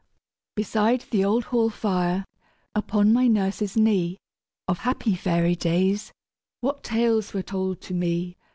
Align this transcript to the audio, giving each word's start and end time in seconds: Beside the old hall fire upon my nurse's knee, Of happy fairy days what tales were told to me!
Beside 0.55 1.01
the 1.11 1.23
old 1.23 1.43
hall 1.43 1.69
fire 1.69 2.25
upon 2.73 3.13
my 3.13 3.27
nurse's 3.27 3.77
knee, 3.77 4.17
Of 4.67 4.79
happy 4.79 5.13
fairy 5.13 5.55
days 5.55 6.11
what 6.59 6.81
tales 6.83 7.35
were 7.35 7.43
told 7.43 7.81
to 7.81 7.93
me! 7.93 8.35